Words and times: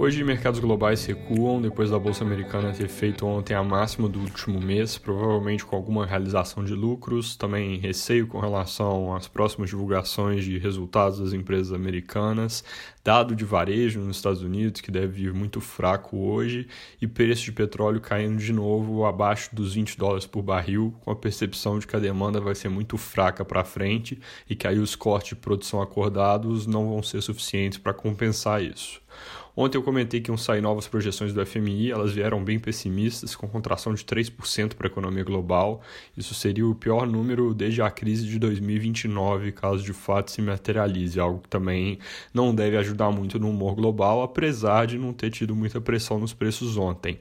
Hoje, 0.00 0.22
mercados 0.22 0.60
globais 0.60 1.04
recuam 1.04 1.60
depois 1.60 1.90
da 1.90 1.98
Bolsa 1.98 2.22
Americana 2.22 2.72
ter 2.72 2.86
feito 2.86 3.26
ontem 3.26 3.52
a 3.52 3.64
máxima 3.64 4.08
do 4.08 4.20
último 4.20 4.60
mês, 4.60 4.96
provavelmente 4.96 5.66
com 5.66 5.74
alguma 5.74 6.06
realização 6.06 6.62
de 6.62 6.72
lucros, 6.72 7.34
também 7.34 7.78
receio 7.78 8.28
com 8.28 8.38
relação 8.38 9.12
às 9.12 9.26
próximas 9.26 9.70
divulgações 9.70 10.44
de 10.44 10.56
resultados 10.56 11.18
das 11.18 11.32
empresas 11.32 11.72
americanas, 11.72 12.62
dado 13.02 13.34
de 13.34 13.44
varejo 13.44 13.98
nos 13.98 14.16
Estados 14.16 14.40
Unidos, 14.40 14.80
que 14.80 14.92
deve 14.92 15.24
vir 15.24 15.34
muito 15.34 15.60
fraco 15.60 16.16
hoje, 16.16 16.68
e 17.02 17.06
preço 17.08 17.46
de 17.46 17.50
petróleo 17.50 18.00
caindo 18.00 18.38
de 18.38 18.52
novo 18.52 19.04
abaixo 19.04 19.52
dos 19.52 19.74
20 19.74 19.98
dólares 19.98 20.26
por 20.26 20.42
barril, 20.42 20.94
com 21.00 21.10
a 21.10 21.16
percepção 21.16 21.76
de 21.76 21.88
que 21.88 21.96
a 21.96 21.98
demanda 21.98 22.40
vai 22.40 22.54
ser 22.54 22.68
muito 22.68 22.96
fraca 22.96 23.44
para 23.44 23.64
frente 23.64 24.16
e 24.48 24.54
que 24.54 24.68
aí 24.68 24.78
os 24.78 24.94
cortes 24.94 25.30
de 25.30 25.34
produção 25.34 25.82
acordados 25.82 26.68
não 26.68 26.88
vão 26.88 27.02
ser 27.02 27.20
suficientes 27.20 27.78
para 27.78 27.92
compensar 27.92 28.62
isso. 28.62 29.00
Ontem 29.60 29.76
eu 29.76 29.82
comentei 29.82 30.20
que 30.20 30.30
iam 30.30 30.36
sair 30.36 30.60
novas 30.60 30.86
projeções 30.86 31.32
do 31.32 31.44
FMI, 31.44 31.90
elas 31.90 32.12
vieram 32.12 32.44
bem 32.44 32.60
pessimistas, 32.60 33.34
com 33.34 33.48
contração 33.48 33.92
de 33.92 34.04
3% 34.04 34.74
para 34.74 34.86
a 34.86 34.88
economia 34.88 35.24
global. 35.24 35.82
Isso 36.16 36.32
seria 36.32 36.64
o 36.64 36.76
pior 36.76 37.08
número 37.08 37.52
desde 37.52 37.82
a 37.82 37.90
crise 37.90 38.24
de 38.24 38.38
2029, 38.38 39.50
caso 39.50 39.82
de 39.82 39.92
fato 39.92 40.30
se 40.30 40.40
materialize, 40.40 41.18
algo 41.18 41.40
que 41.40 41.48
também 41.48 41.98
não 42.32 42.54
deve 42.54 42.76
ajudar 42.76 43.10
muito 43.10 43.36
no 43.40 43.50
humor 43.50 43.74
global, 43.74 44.22
apesar 44.22 44.86
de 44.86 44.96
não 44.96 45.12
ter 45.12 45.32
tido 45.32 45.56
muita 45.56 45.80
pressão 45.80 46.20
nos 46.20 46.32
preços 46.32 46.76
ontem. 46.76 47.18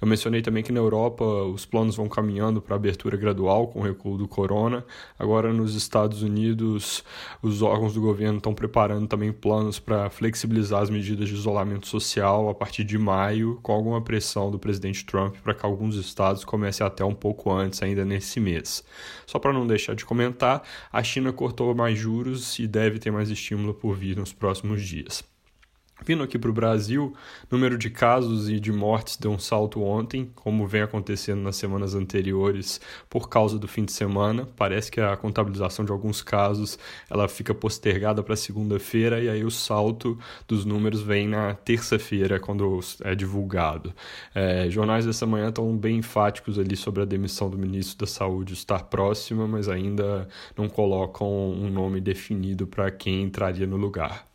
Eu 0.00 0.08
mencionei 0.08 0.42
também 0.42 0.62
que 0.62 0.72
na 0.72 0.80
Europa 0.80 1.24
os 1.24 1.64
planos 1.64 1.96
vão 1.96 2.08
caminhando 2.08 2.60
para 2.60 2.76
abertura 2.76 3.16
gradual 3.16 3.68
com 3.68 3.80
o 3.80 3.82
recuo 3.82 4.18
do 4.18 4.28
corona. 4.28 4.84
Agora 5.18 5.52
nos 5.52 5.74
Estados 5.74 6.22
Unidos, 6.22 7.04
os 7.42 7.62
órgãos 7.62 7.94
do 7.94 8.00
governo 8.00 8.38
estão 8.38 8.54
preparando 8.54 9.06
também 9.06 9.32
planos 9.32 9.78
para 9.78 10.10
flexibilizar 10.10 10.82
as 10.82 10.90
medidas 10.90 11.28
de 11.28 11.34
isolamento 11.34 11.86
social 11.86 12.48
a 12.48 12.54
partir 12.54 12.84
de 12.84 12.98
maio, 12.98 13.58
com 13.62 13.72
alguma 13.72 14.00
pressão 14.00 14.50
do 14.50 14.58
presidente 14.58 15.04
Trump 15.04 15.36
para 15.42 15.54
que 15.54 15.64
alguns 15.64 15.96
estados 15.96 16.44
comecem 16.44 16.86
até 16.86 17.04
um 17.04 17.14
pouco 17.14 17.52
antes, 17.52 17.82
ainda 17.82 18.04
nesse 18.04 18.40
mês. 18.40 18.84
Só 19.26 19.38
para 19.38 19.52
não 19.52 19.66
deixar 19.66 19.94
de 19.94 20.04
comentar, 20.04 20.62
a 20.92 21.02
China 21.02 21.32
cortou 21.32 21.74
mais 21.74 21.98
juros 21.98 22.58
e 22.58 22.66
deve 22.66 22.98
ter 22.98 23.10
mais 23.10 23.30
estímulo 23.30 23.74
por 23.74 23.94
vir 23.96 24.16
nos 24.16 24.32
próximos 24.32 24.82
dias. 24.82 25.31
Vindo 26.04 26.22
aqui 26.24 26.36
para 26.36 26.50
o 26.50 26.52
Brasil, 26.52 27.14
número 27.48 27.78
de 27.78 27.88
casos 27.88 28.50
e 28.50 28.58
de 28.58 28.72
mortes 28.72 29.16
deu 29.16 29.30
um 29.30 29.38
salto 29.38 29.82
ontem, 29.82 30.32
como 30.34 30.66
vem 30.66 30.82
acontecendo 30.82 31.42
nas 31.42 31.54
semanas 31.54 31.94
anteriores 31.94 32.80
por 33.08 33.28
causa 33.28 33.56
do 33.56 33.68
fim 33.68 33.84
de 33.84 33.92
semana. 33.92 34.48
Parece 34.56 34.90
que 34.90 35.00
a 35.00 35.16
contabilização 35.16 35.84
de 35.84 35.92
alguns 35.92 36.20
casos 36.20 36.76
ela 37.08 37.28
fica 37.28 37.54
postergada 37.54 38.20
para 38.20 38.34
segunda-feira 38.34 39.20
e 39.20 39.28
aí 39.28 39.44
o 39.44 39.50
salto 39.50 40.18
dos 40.48 40.64
números 40.64 41.02
vem 41.02 41.28
na 41.28 41.54
terça-feira 41.54 42.40
quando 42.40 42.80
é 43.04 43.14
divulgado. 43.14 43.94
É, 44.34 44.68
jornais 44.68 45.06
dessa 45.06 45.24
manhã 45.24 45.50
estão 45.50 45.76
bem 45.76 45.98
enfáticos 45.98 46.58
ali 46.58 46.74
sobre 46.74 47.02
a 47.02 47.06
demissão 47.06 47.48
do 47.48 47.56
ministro 47.56 47.98
da 47.98 48.06
Saúde 48.10 48.54
estar 48.54 48.84
próxima, 48.84 49.46
mas 49.46 49.68
ainda 49.68 50.26
não 50.56 50.68
colocam 50.68 51.28
um 51.28 51.70
nome 51.70 52.00
definido 52.00 52.66
para 52.66 52.90
quem 52.90 53.22
entraria 53.22 53.68
no 53.68 53.76
lugar. 53.76 54.31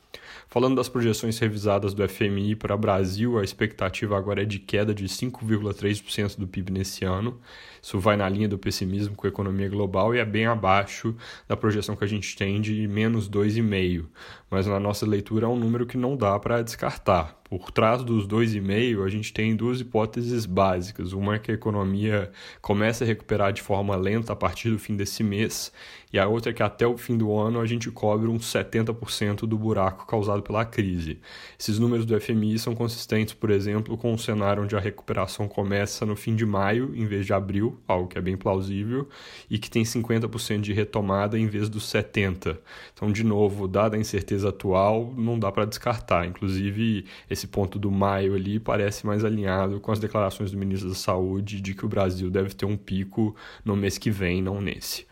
Falando 0.50 0.78
das 0.78 0.88
projeções 0.88 1.38
revisadas 1.40 1.94
do 1.94 2.08
FMI 2.08 2.56
para 2.56 2.73
o 2.73 2.78
Brasil, 2.78 3.38
a 3.38 3.44
expectativa 3.44 4.17
agora 4.17 4.44
é 4.44 4.45
de 4.45 4.59
queda 4.59 4.94
de 4.94 5.06
5,3% 5.06 6.38
do 6.38 6.48
PIB 6.48 6.72
nesse 6.72 7.03
ano. 7.03 7.38
Isso 7.81 8.00
vai 8.00 8.16
na 8.16 8.30
linha 8.30 8.48
do 8.48 8.58
pessimismo 8.58 9.14
com 9.14 9.28
a 9.28 9.30
economia 9.30 9.68
global 9.68 10.16
e 10.16 10.20
é 10.20 10.25
bem 10.25 10.45
abaixo 10.45 11.14
da 11.50 11.58
projeção 11.58 11.98
que 11.98 12.03
a 12.06 12.08
gente 12.08 12.34
tem 12.38 12.62
de 12.62 12.88
menos 12.88 13.30
2,5%. 13.30 14.06
Mas 14.50 14.66
na 14.66 14.80
nossa 14.80 15.06
leitura 15.06 15.45
é 15.45 15.50
um 15.50 15.58
número 15.58 15.86
que 15.86 15.98
não 15.98 16.16
dá 16.16 16.40
para 16.40 16.62
descartar. 16.62 17.38
Por 17.50 17.72
trás 17.72 18.03
dos 18.03 18.28
2,5, 18.28 19.06
a 19.06 19.09
gente 19.09 19.31
tem 19.31 19.56
duas 19.56 19.80
hipóteses 19.80 20.46
básicas. 20.46 21.13
Uma 21.13 21.35
é 21.35 21.40
que 21.40 21.52
a 21.52 21.53
economia 21.53 22.31
comece 22.62 23.03
a 23.03 23.08
recuperar 23.08 23.53
de 23.53 23.62
forma 23.62 23.96
lenta 23.96 24.34
a 24.34 24.35
partir 24.35 24.69
do 24.69 24.78
fim 24.78 24.96
desse 24.96 25.24
mês, 25.24 25.72
e 26.12 26.18
a 26.18 26.28
outra 26.28 26.52
é 26.52 26.53
que 26.53 26.63
até 26.63 26.88
o 26.88 26.97
fim 26.97 27.18
do 27.18 27.36
ano 27.38 27.59
a 27.59 27.66
gente 27.66 27.91
cobre 27.91 28.30
uns 28.30 28.46
70% 28.46 29.46
do 29.46 29.57
buraco 29.57 30.06
causado 30.06 30.41
pela 30.41 30.63
crise. 30.63 31.19
Esses 31.59 31.80
números 31.80 32.06
do 32.06 32.19
FMI 32.19 32.57
são 32.59 32.74
consistentes, 32.74 33.34
por 33.34 33.50
exemplo, 33.50 33.97
com 33.97 34.13
o 34.13 34.18
cenário 34.18 34.63
onde 34.63 34.75
a 34.75 34.80
recuperação 34.80 35.47
começa 35.47 36.06
no 36.06 36.16
fim 36.16 36.36
de 36.36 36.46
maio 36.46 36.94
em 36.96 37.06
vez 37.06 37.25
de 37.25 37.34
abril, 37.34 37.78
algo 37.88 38.07
que 38.07 38.18
é 38.18 38.22
bem 38.22 38.38
plausível, 38.38 39.07
e 39.50 39.59
que 39.59 39.69
tem 39.69 39.84
50% 39.84 40.62
de 40.62 40.72
retomada 40.72 41.38
em 41.38 41.47
vez 41.47 41.69
dos 41.69 41.84
70%. 41.91 42.57
Então, 42.94 43.12
de 43.12 43.24
novo, 43.24 43.68
dada 43.68 43.97
a 43.97 44.00
incerteza 44.00 44.50
atual, 44.50 45.13
não 45.18 45.38
dá 45.38 45.52
para 45.52 45.66
descartar. 45.66 46.25
Inclusive, 46.25 47.06
esse 47.38 47.48
ponto 47.48 47.78
do 47.78 47.92
maio 47.92 48.34
ali 48.34 48.59
parece 48.59 49.06
mais 49.06 49.24
alinhado 49.24 49.80
com 49.80 49.92
as 49.92 50.00
declarações 50.00 50.52
do 50.52 50.58
ministro 50.58 50.90
da 50.90 50.96
Saúde 50.96 51.62
de 51.62 51.74
que 51.74 51.86
o 51.86 51.90
Brasil 51.90 52.30
deve 52.30 52.53
ter 52.53 52.66
um 52.66 52.75
pico 52.75 53.36
no 53.64 53.75
mês 53.75 53.98
que 53.98 54.09
vem, 54.09 54.42
não 54.42 54.59
nesse. 54.59 55.06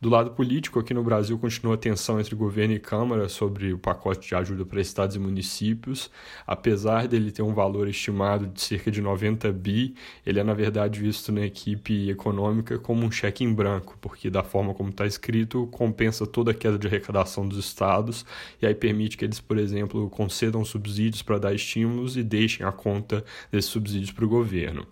Do 0.00 0.08
lado 0.08 0.30
político, 0.30 0.78
aqui 0.78 0.94
no 0.94 1.04
Brasil 1.04 1.38
continua 1.38 1.74
a 1.74 1.76
tensão 1.76 2.18
entre 2.18 2.34
governo 2.34 2.72
e 2.72 2.78
Câmara 2.78 3.28
sobre 3.28 3.74
o 3.74 3.78
pacote 3.78 4.26
de 4.26 4.34
ajuda 4.34 4.64
para 4.64 4.80
estados 4.80 5.14
e 5.14 5.18
municípios. 5.18 6.10
Apesar 6.46 7.06
dele 7.06 7.30
ter 7.30 7.42
um 7.42 7.52
valor 7.52 7.86
estimado 7.86 8.46
de 8.46 8.62
cerca 8.62 8.90
de 8.90 9.02
90 9.02 9.52
bi, 9.52 9.94
ele 10.24 10.40
é 10.40 10.42
na 10.42 10.54
verdade 10.54 10.98
visto 10.98 11.30
na 11.30 11.42
equipe 11.42 12.08
econômica 12.08 12.78
como 12.78 13.04
um 13.04 13.10
cheque 13.10 13.44
em 13.44 13.52
branco, 13.52 13.98
porque 14.00 14.30
da 14.30 14.42
forma 14.42 14.72
como 14.72 14.88
está 14.88 15.04
escrito, 15.04 15.66
compensa 15.66 16.26
toda 16.26 16.52
a 16.52 16.54
queda 16.54 16.78
de 16.78 16.86
arrecadação 16.86 17.46
dos 17.46 17.58
estados 17.58 18.24
e 18.62 18.64
aí 18.64 18.74
permite 18.74 19.18
que 19.18 19.24
eles, 19.26 19.38
por 19.38 19.58
exemplo, 19.58 20.08
concedam 20.08 20.64
subsídios 20.64 21.20
para 21.20 21.38
dar 21.38 21.54
estímulos 21.54 22.16
e 22.16 22.22
deixem 22.22 22.64
a 22.64 22.72
conta 22.72 23.22
desses 23.52 23.70
subsídios 23.70 24.12
para 24.12 24.24
o 24.24 24.28
governo 24.28 24.86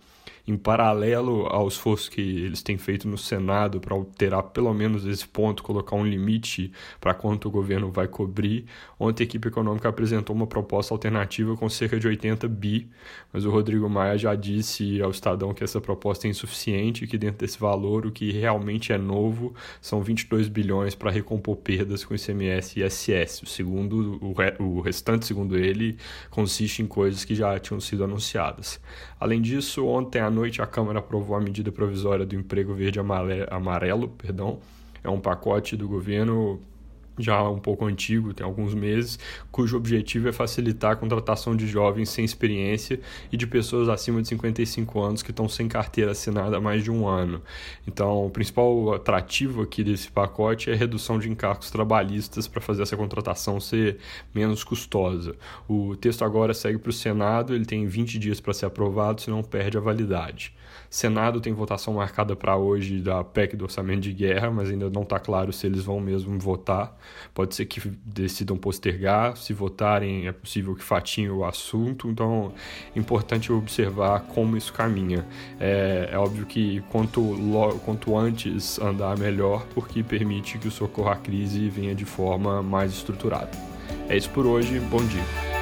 em 0.50 0.56
paralelo 0.56 1.46
ao 1.46 1.68
esforço 1.68 2.10
que 2.10 2.20
eles 2.20 2.62
têm 2.62 2.78
feito 2.78 3.06
no 3.06 3.18
Senado 3.18 3.80
para 3.80 3.94
alterar 3.94 4.42
pelo 4.44 4.72
menos 4.72 5.06
esse 5.06 5.26
ponto, 5.26 5.62
colocar 5.62 5.96
um 5.96 6.06
limite 6.06 6.72
para 7.00 7.14
quanto 7.14 7.48
o 7.48 7.50
governo 7.50 7.90
vai 7.90 8.08
cobrir. 8.08 8.64
Ontem 8.98 9.24
a 9.24 9.26
equipe 9.26 9.48
econômica 9.48 9.88
apresentou 9.88 10.34
uma 10.34 10.46
proposta 10.46 10.94
alternativa 10.94 11.56
com 11.56 11.68
cerca 11.68 11.98
de 11.98 12.06
80 12.06 12.48
bi, 12.48 12.88
mas 13.32 13.44
o 13.44 13.50
Rodrigo 13.50 13.88
Maia 13.88 14.16
já 14.16 14.34
disse 14.34 15.00
ao 15.02 15.10
Estadão 15.10 15.52
que 15.52 15.62
essa 15.62 15.80
proposta 15.80 16.26
é 16.26 16.30
insuficiente 16.30 17.04
e 17.04 17.06
que 17.06 17.18
dentro 17.18 17.38
desse 17.38 17.58
valor 17.58 18.06
o 18.06 18.12
que 18.12 18.32
realmente 18.32 18.92
é 18.92 18.98
novo 18.98 19.54
são 19.80 20.02
22 20.02 20.48
bilhões 20.48 20.94
para 20.94 21.10
recompor 21.10 21.56
perdas 21.56 22.04
com 22.04 22.14
ICMS 22.14 22.80
e 22.80 22.84
ISS. 22.84 23.42
O 23.42 23.46
segundo, 23.46 24.18
o, 24.22 24.34
o 24.62 24.80
restante, 24.80 25.26
segundo 25.26 25.56
ele, 25.56 25.96
consiste 26.30 26.82
em 26.82 26.86
coisas 26.86 27.24
que 27.24 27.34
já 27.34 27.58
tinham 27.58 27.80
sido 27.80 28.04
anunciadas. 28.04 28.80
Além 29.20 29.42
disso, 29.42 29.84
ontem 29.86 30.20
à 30.20 30.30
noite 30.38 30.62
a 30.62 30.66
Câmara 30.66 31.00
aprovou 31.00 31.36
a 31.36 31.40
medida 31.40 31.72
provisória 31.72 32.24
do 32.24 32.36
emprego 32.36 32.72
verde 32.72 33.00
amarelo, 33.50 34.08
perdão. 34.08 34.60
É 35.02 35.10
um 35.10 35.20
pacote 35.20 35.76
do 35.76 35.88
governo 35.88 36.60
já 37.18 37.42
um 37.48 37.58
pouco 37.58 37.84
antigo, 37.84 38.32
tem 38.32 38.44
alguns 38.44 38.74
meses, 38.74 39.18
cujo 39.50 39.76
objetivo 39.76 40.28
é 40.28 40.32
facilitar 40.32 40.92
a 40.92 40.96
contratação 40.96 41.56
de 41.56 41.66
jovens 41.66 42.08
sem 42.10 42.24
experiência 42.24 43.00
e 43.32 43.36
de 43.36 43.46
pessoas 43.46 43.88
acima 43.88 44.22
de 44.22 44.28
55 44.28 45.00
anos 45.00 45.22
que 45.22 45.30
estão 45.30 45.48
sem 45.48 45.68
carteira 45.68 46.12
assinada 46.12 46.56
há 46.56 46.60
mais 46.60 46.82
de 46.82 46.90
um 46.90 47.06
ano. 47.06 47.42
Então, 47.86 48.26
o 48.26 48.30
principal 48.30 48.94
atrativo 48.94 49.62
aqui 49.62 49.82
desse 49.82 50.10
pacote 50.10 50.70
é 50.70 50.74
a 50.74 50.76
redução 50.76 51.18
de 51.18 51.28
encargos 51.28 51.70
trabalhistas 51.70 52.46
para 52.46 52.60
fazer 52.60 52.82
essa 52.82 52.96
contratação 52.96 53.60
ser 53.60 53.98
menos 54.34 54.64
custosa. 54.64 55.34
O 55.68 55.96
texto 55.96 56.24
agora 56.24 56.54
segue 56.54 56.78
para 56.78 56.90
o 56.90 56.92
Senado, 56.92 57.54
ele 57.54 57.64
tem 57.64 57.86
20 57.86 58.18
dias 58.18 58.40
para 58.40 58.52
ser 58.52 58.66
aprovado, 58.66 59.20
senão 59.20 59.42
perde 59.42 59.76
a 59.76 59.80
validade. 59.80 60.54
Senado 60.90 61.40
tem 61.40 61.52
votação 61.52 61.94
marcada 61.94 62.34
para 62.34 62.56
hoje 62.56 63.00
da 63.00 63.22
PEC 63.22 63.56
do 63.56 63.64
orçamento 63.64 64.00
de 64.00 64.12
guerra, 64.12 64.50
mas 64.50 64.70
ainda 64.70 64.88
não 64.88 65.02
está 65.02 65.18
claro 65.18 65.52
se 65.52 65.66
eles 65.66 65.84
vão 65.84 66.00
mesmo 66.00 66.38
votar. 66.38 66.96
Pode 67.34 67.54
ser 67.54 67.66
que 67.66 67.80
decidam 68.04 68.56
postergar, 68.56 69.36
se 69.36 69.52
votarem 69.52 70.26
é 70.26 70.32
possível 70.32 70.74
que 70.74 70.82
fatiem 70.82 71.30
o 71.30 71.44
assunto, 71.44 72.08
então 72.08 72.52
é 72.94 72.98
importante 72.98 73.52
observar 73.52 74.20
como 74.20 74.56
isso 74.56 74.72
caminha. 74.72 75.26
É, 75.60 76.10
é 76.12 76.18
óbvio 76.18 76.46
que 76.46 76.82
quanto, 76.90 77.22
quanto 77.84 78.16
antes 78.16 78.78
andar 78.80 79.16
melhor, 79.18 79.66
porque 79.74 80.02
permite 80.02 80.58
que 80.58 80.68
o 80.68 80.70
socorro 80.70 81.10
à 81.10 81.16
crise 81.16 81.68
venha 81.68 81.94
de 81.94 82.04
forma 82.04 82.62
mais 82.62 82.92
estruturada. 82.92 83.50
É 84.08 84.16
isso 84.16 84.30
por 84.30 84.46
hoje, 84.46 84.80
bom 84.80 85.04
dia. 85.04 85.57